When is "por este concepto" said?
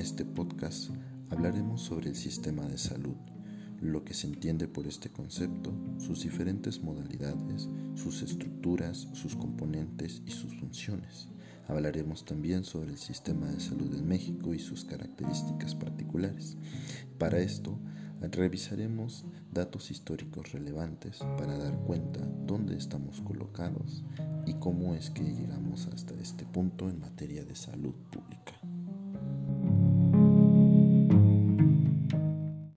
4.66-5.74